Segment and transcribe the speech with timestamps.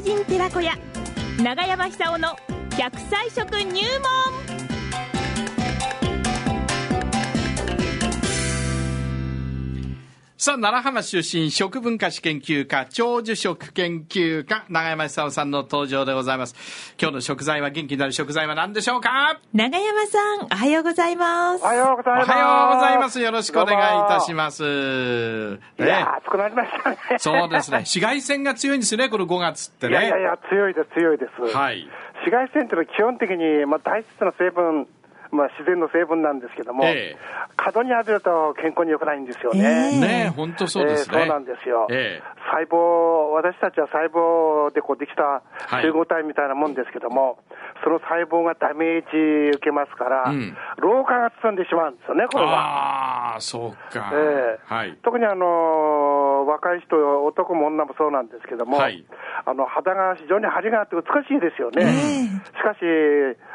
[0.00, 0.72] 人寺子屋。
[1.42, 2.28] 長山久夫の
[2.70, 3.82] 100歳食入
[4.46, 4.49] 門。
[10.42, 16.94] さあ、奈良浜出身、食文化史研究家、長寿食研究家、長山久夫さんの登場でございます。
[16.98, 19.38] 今日の食材は元気になる食材は何でしょうか？
[19.52, 22.30] 長山さんおはようございますおはようございます。
[22.30, 23.20] おはようございます。
[23.20, 24.64] よろしくお願いいたします。
[24.64, 26.96] いやー、暑くなりましたね。
[27.18, 27.76] そうですね。
[27.80, 29.92] 紫外線が強いんですね、この5月ってね。
[29.92, 31.54] いやいや強いです、強いです。
[31.54, 31.86] はい。
[32.24, 34.88] 紫外線っていうのは基本的に、まあ、大切な成分、
[35.32, 37.16] まあ、自然の成分なんですけども、ええ
[37.56, 39.60] 過度に浴びると健康に良くないんですよね。
[39.60, 41.18] ええねえ、本当そうですね。
[41.18, 47.38] ええそうなんですよ、ええ細胞、私たちは細胞でこうできたはい集合体みたいなもんですけども、
[47.84, 53.34] その細胞がダメージ受けますから、うん老化が進んでしまうんですよね、これは。
[53.34, 54.10] ああ、そうか。
[54.14, 54.98] ええはい。
[55.02, 59.04] 特にあの若い人、男も女もそうなんですけども、はい
[59.50, 61.88] あの肌が非常に張りがあって美しいですよね、え
[62.54, 62.78] しかし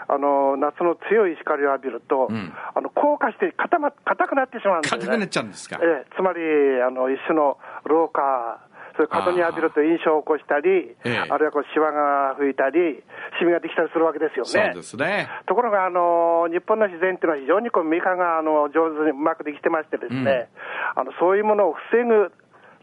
[0.08, 5.06] あの、夏の強い光を浴びると、んあの硬化して硬ま硬くなってしまうんですよね。
[5.06, 5.80] 硬くなっちゃうんですか？
[5.82, 6.42] ええつまり
[6.84, 8.60] あの一種の老化、
[8.96, 13.02] それ角に浴びると炎症を起こしたり、ええあるいはこうシワが吹いたり、
[13.40, 14.52] シミができたりするわけですよね。
[14.52, 15.30] そうですね。
[15.48, 20.50] ところが、あの日本の自然っていうのは非常にこうメカがあの上手にうまくできてましてですね、
[20.96, 22.32] あのそういうものを防ぐ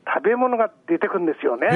[0.05, 1.69] 食べ物が出てくるんですよね。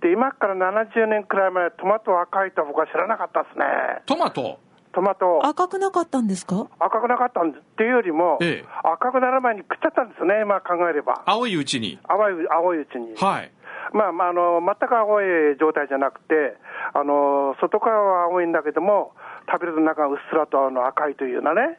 [0.00, 3.64] で、今から70年くらい前、トマト赤いとは僕は知らなかったですね。
[4.06, 4.58] トマト？
[4.92, 6.66] トマト赤くなかったんですか？
[6.80, 11.22] 赤くなかったんっていうよりも、ええ赤くなる前に食っちゃったんですよね、今考えれば。
[11.26, 11.98] 青いうちに。
[12.08, 13.14] 青い青いうちに。
[13.16, 13.52] はい。
[13.92, 15.24] まあまあ、あの全く青い
[15.58, 16.56] 状態じゃなくて、
[16.92, 19.12] あの外側は青いんだけども、
[19.52, 21.78] 食べると中がうっすらとあの赤いというようなね、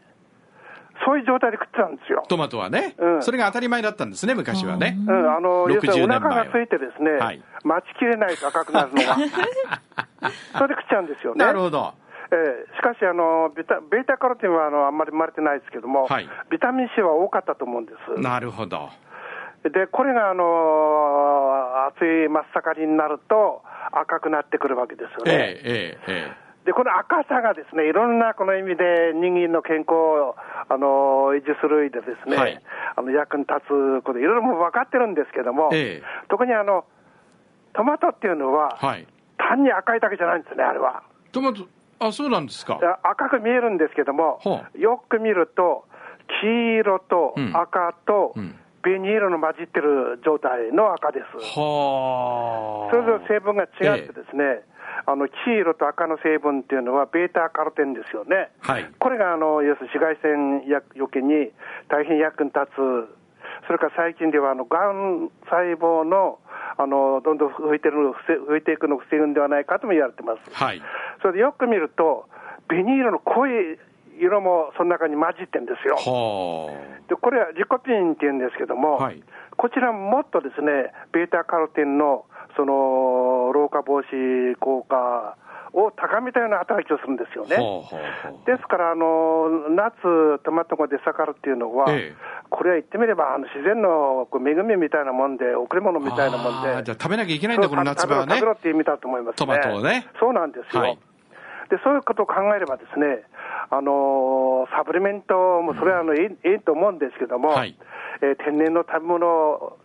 [1.05, 2.23] そういう状態で食ってたんですよ。
[2.27, 4.97] トマトはね、うんそれが当たり前だったんですね、昔はね。
[5.07, 9.15] うん、あの要するに60お年前は腹が空いてですね、はい待ちきれないと赤くなるのが、
[10.57, 11.45] それで食っちゃうんですよね。
[11.45, 11.93] なるほど。
[12.33, 18.21] ええしかしあのベタ、ベータカロテンはあのあんまり生まれてないですけども、はいビタミン C は多かったと思うんです。
[18.21, 18.89] なるほど。
[19.63, 23.61] で、これがあの暑い真っ盛りになると
[23.91, 25.31] 赤くなってくるわけですよね。
[25.31, 30.35] ええ、ええ、えで、この赤さがですね、いろんなこの意味で人間の健康を、
[30.69, 32.61] あの、維持する上でですね、はい
[32.95, 36.85] あの、役に立つこと、いろいろもう分かってるんですけども、ええ特にあの、
[37.73, 38.85] トマトっていうのは、え。
[38.85, 39.07] はい。
[39.37, 41.03] 単に赤いだけじゃないんですね、あれは。
[41.31, 41.65] トマト、
[41.99, 45.85] あ、そうなんですか赤く見えるんですけどもほ、よく見ると、
[46.41, 46.47] 黄
[46.79, 48.33] 色とうん赤と
[48.83, 51.59] うん紅色の混じってる状態の赤です。
[51.59, 52.91] はあ。
[52.91, 54.65] それぞれ成分が違ってですね、
[55.05, 58.51] あの黄色と赤の成分っていうのはベータカロテンですよね。
[58.59, 61.51] はいこれがあの要するに紫外線やよけに
[61.89, 63.21] 大変役に立つ。
[63.67, 66.39] それから最近ではあのがん細胞の
[66.77, 70.41] あのどんどん増えてるの増えていくのを防ぐんではないかとも言われてます。
[70.53, 70.81] はい。
[71.21, 72.27] それでよく見ると
[72.67, 73.77] 紅色の濃い
[74.19, 75.95] 色もその中に混じってるんですよ。
[75.95, 76.71] は
[77.07, 79.21] でこれはリコピンっていうんですけども、はい
[79.57, 85.37] こちらももっとですね、ベータカロテンのその老化防止効果
[85.73, 87.49] を高めたような働きをするんですよあ。
[87.49, 87.57] ね。
[88.45, 98.45] ですから、あの夏、トマトが出盛るっていうのは、ええこれは言ってみれば、あの自然の恵みみたいなもんで、贈り物みたいなもんで、じゃあ食べなきゃいけないんだ、この夏場はね食べ。
[98.45, 99.37] ろって意味だと思いますね。
[99.37, 100.81] トマトをねそうなんですよ。
[100.81, 100.99] はい
[101.71, 103.23] でそういうことを考えればですね、
[103.71, 107.75] あのーサプリメントもそれはあの、いいいいと思うんですけども、はい
[108.21, 109.77] えー天然の食べ物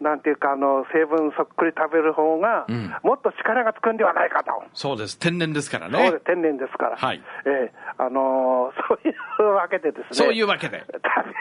[0.00, 4.50] なんていうか、あの成分そっくり食べる方が、うんもっと力がつくんではないかと。
[4.74, 5.16] そうです。
[5.18, 6.12] 天然ですからね。
[6.26, 10.84] 天然ですから、はいえーあのーそういうわけでですね、そういうわけで。
[10.86, 10.90] 食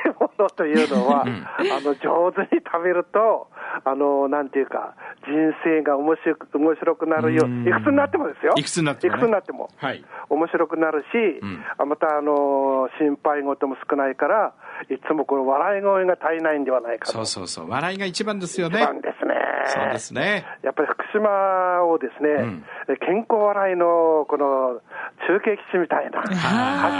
[0.05, 3.47] べ物というのは、 うんあの上手に食べると、
[3.83, 4.93] あのなんていうか、
[5.25, 10.03] 人生が面白く面白くなるよ、うんいくつになってもですよ、いくつになってもねいくつになってもはい。
[10.29, 14.53] 面白くなるし、んあまたあの心配事も少ないから、
[14.89, 17.11] いつもこの笑い声が足りないんではないかと。
[17.11, 17.69] そうそうそう。
[17.69, 18.81] 笑いが一番ですよね。
[18.81, 19.35] 一番ですね。
[19.65, 20.45] そうですね。
[20.63, 22.63] やっぱり福島をですね、うん
[22.99, 24.81] 健康笑いのこの
[25.27, 26.35] 中継基地みたいな、はい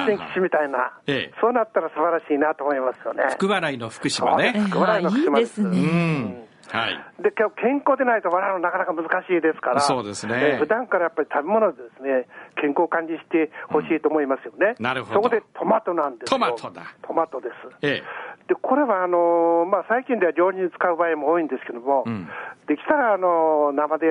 [0.06, 3.24] 発信基地みたいな、ええそうなったら素晴らしいなと思いますよね。
[3.32, 4.54] 福笑いの福島ね。
[4.70, 6.48] 福笑いの福島ですいいですうねん。
[6.72, 7.22] はい。
[7.22, 12.28] で今日健康でないと笑うのなかなか難しいですから、そうですねえー普段からやっぱり食べ物でですね、
[12.62, 14.76] 健康を管理してほしいと思いますよね。
[14.80, 17.54] なるほどそこでトマトなんですよトマトだトマトです。
[17.82, 18.04] ええ。
[18.48, 22.28] でこれはあのーまあ、最近では料理に使う場合も多いんですけども、うん
[22.68, 24.08] できたらあのー生で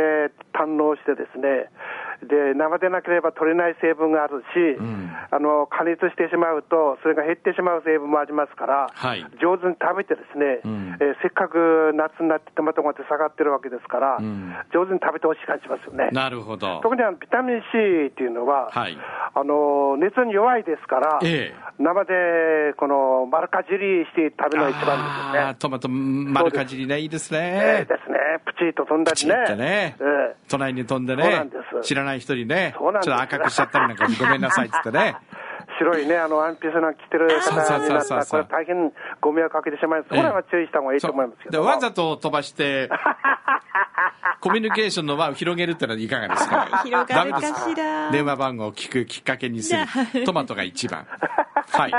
[0.52, 1.70] 堪能してですね、
[2.26, 5.10] で生でなければ取れない成分があるし、ん。
[5.30, 9.24] あの加熱してしまうと、それが減ってしまう成分もありますから、はい。
[9.40, 10.96] 上手に食べて、ですね、ん。
[11.00, 14.54] えーせっかく夏になってトマトが下がってるわけですから、ん。
[14.72, 16.08] 上手に食べてほしい感じしますよね。
[16.12, 16.80] なるほど。
[16.82, 18.96] 特にあのビタミン C っていうのは、はい。
[19.34, 21.54] あの熱に弱いですから、ええ。
[21.78, 25.56] 生でこの丸かじりして食べるのが一番ですよね。
[25.58, 27.46] トマト丸かじりね、いいですえね
[27.82, 27.84] え。
[27.84, 29.56] ですね、プチッと飛んだチりね。
[29.56, 29.96] ね。
[30.00, 35.16] ええ、隣に飛んでそうなねんです、知らない人にね、ちょっと赤くしちゃったりなんか ごめんなさいっつってね。
[35.78, 37.56] 白いね、あのワンピースなんか着てる方に
[37.88, 40.10] なったら、これ大変ご迷惑かけてしまいます。
[40.10, 41.50] これは注意した方がいいと思いますけど。
[41.52, 42.90] でわざと飛ばして、
[44.40, 46.66] コミュニケーションの輪を広げるってのはいかがですか？
[46.84, 50.24] 広がるかしら電話番号を聞くきっかけにする。
[50.24, 51.06] トマトが一番。
[51.72, 51.92] はい。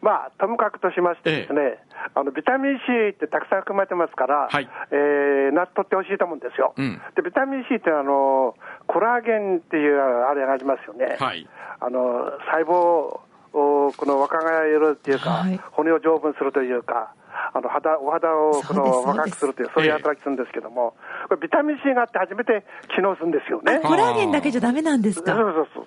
[0.00, 1.78] まあ、ともかくとしましてですね、
[2.16, 7.22] あのビタミン C ってたくさん含まれてますから、はいえー夏取ってほしいと思うんですよ、うんで。
[7.22, 8.56] ビタミン C ってあの
[8.88, 11.16] コラーゲンっていうあれがありますよね。
[11.20, 11.46] はい。
[11.78, 13.20] あの細胞
[13.52, 17.12] をこの若返るっていうか、はい骨を丈夫にするというか、
[17.54, 20.94] あの肌お肌をこの若くするという、そういう働きするんですけども、
[21.28, 22.64] これビタミン C があって初めて
[22.94, 23.80] 機能するんですよね。
[23.80, 25.85] コラーゲンだけじゃダメなんですそうかそうそう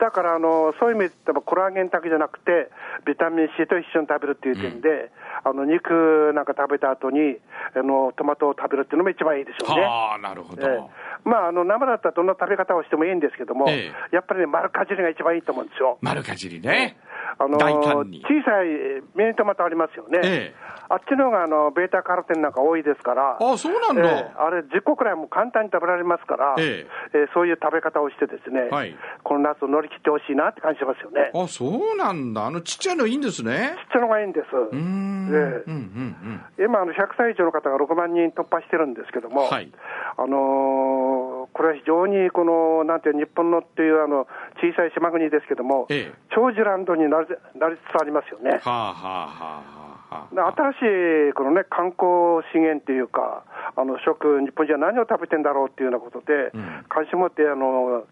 [0.00, 2.70] だからあのそういう意味でもコラーゲンだけじゃなくて、
[3.06, 5.12] ビタミン C と一緒に食べるっていう点で、
[5.44, 7.36] あの肉なんか食べた後に
[7.76, 9.82] あのトマトを食べるっていうのも一番いいでしょうね。
[9.82, 10.66] はあ、なるほど。
[10.66, 15.98] ええまあ、あの生だったらどんな食べ方をしてもいいんですけども、ええやっぱりね、丸かじりが一番いいと思うんですよ。
[16.00, 16.96] 丸かじりね。
[17.38, 17.58] あの。
[17.58, 26.84] 小さいミニトマトありますよね、ええあっちの方があのベータカロテンなんか多いですから、あそうなんだええあれ、10個くらいも簡単に食べられますから、え
[27.14, 31.30] ええそういう食べ方をして、ですね、はいこの夏を乗り切ってほしいなって感じしますよね。
[31.32, 32.46] あ、そうなんだ。
[32.46, 33.76] あのちっちゃいのいいんですね。
[33.86, 34.46] ちっちゃいのがいいんです。
[34.50, 35.30] うーん。
[35.30, 39.70] ええうんうん今、あの100歳以上の方が6万人突破してるんですけども、はい
[40.16, 41.09] あのー
[41.52, 44.26] これは非常にこのなんていう日本のっていうあの
[44.60, 47.26] 小さい島国ですけども、ええ長寿ランドになり
[47.58, 48.60] なりつつありますよね。
[48.62, 49.62] はあはあは
[50.10, 50.34] あはあ。
[50.34, 53.44] で新しいこの、ね、観光資源っていうか、
[53.76, 58.06] あの食、日本人は何を食べてんだろうっていうようなことで、ん関心持ってあの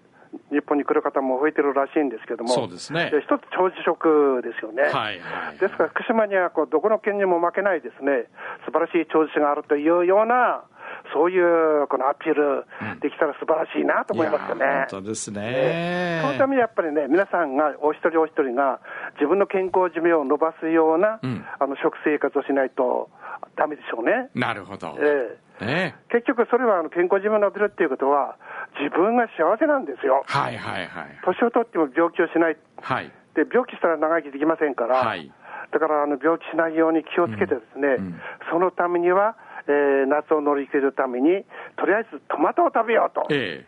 [0.50, 4.82] 日本に来る方も増えてるらしいんですけども、そうですね一つ長寿食ですよね。
[4.82, 5.58] はいはい。
[5.58, 8.26] ですから、福島にはこうどこの県にも負けないですね、
[8.66, 10.64] 素晴らしい長寿があるというような、
[11.12, 12.66] そういうこのアピール
[13.00, 14.86] できたら素晴らしいなと思いますよね。
[14.90, 16.20] 本当ですね。
[16.22, 18.80] そのためにやっぱりね、皆さんが、お一人お一人が、
[19.14, 23.10] 自分の健康寿命を伸ばすような、うんあの食生活をしないと
[23.56, 24.30] ダメでしょうね。
[24.34, 24.96] なるほど。
[25.00, 25.94] ええね。
[26.10, 28.36] 結局、それはあの健康寿命を伸びるっていうことは、
[28.80, 30.24] 自分が幸せなんですよ。
[30.26, 31.18] はいはいはい。
[31.24, 32.56] 年を取っても病気をしない。
[32.80, 33.10] はい。
[33.34, 35.30] で病気したら長生きできませんから、はい
[35.70, 38.16] だからあの病気しないように気をつけてですね、ん
[38.50, 39.36] そのためには、
[39.68, 41.44] えー夏を乗り切るために、
[41.76, 43.64] とりあえずトマトを食べようと、え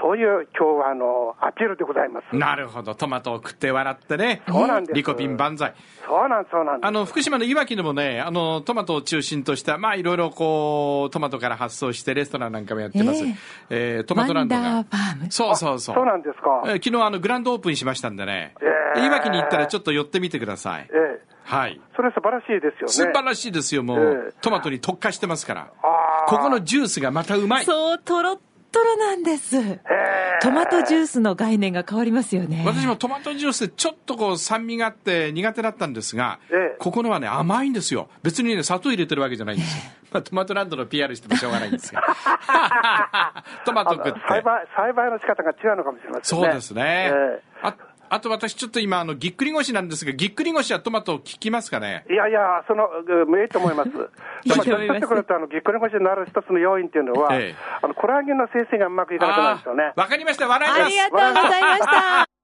[0.00, 2.24] そういう今日はあのアピールでございます。
[2.32, 2.36] え。
[2.36, 2.94] なるほど。
[2.94, 4.42] トマトを食って笑ってね。
[4.46, 5.74] そうなんですリコピン万歳。
[6.06, 13.24] そうなんそうなんですあの、福島のいわきでもね、あの、トマトを中心とした、まあ、いろいろこう、トマトから発送してレストランなんかもやってます。
[13.70, 14.82] えートマトランドがワンダー。
[14.84, 15.94] ファームそうそうそう。
[15.96, 16.62] そうなんですか。
[16.66, 18.54] えー昨日あの、グランドオープンしましたんでね。
[18.60, 20.94] ええいわきに行ったらちょっと寄ってみてくださいえ。
[20.94, 21.80] えはい。
[21.94, 22.92] それ素晴らしいですよね。
[22.92, 24.34] 素晴らしいですよ、もえうえ。
[24.40, 25.68] トマトに特化してますから。
[26.26, 27.64] ここのジュースがまたうまい。
[27.64, 28.38] そうとろっ
[28.76, 29.56] とろなんです
[30.42, 42.02] トマトジュースの概念が変わりますよね私もトマトジュースちょっとこう酸味があって苦手だったんですが、ええここのはね甘いんですよ別にね砂糖入れてるわけじゃないんですよ、 まあ、トマトランドの PR してもしょうがないんですが
[43.64, 46.44] トマト食って栽培栽培の仕方が違うのかもしれませんね。
[46.44, 47.42] そうですね、え
[48.10, 52.04] ああと私ちょっと今あのぎっくり腰なんですがぎっくり腰はトマト効きますかね？
[52.08, 53.90] えいやいや、その、うんいいと思います。
[54.44, 57.54] いいとでも、思います一つくると、あの、ぎっくり腰になる一つの要因っていうのは、ええ。
[57.82, 59.92] あの、コラーゲンの生成がうまくいかなくなるんですよね。
[59.96, 60.48] わかりました。
[60.48, 60.82] 笑います。
[60.84, 62.35] ありがとうございました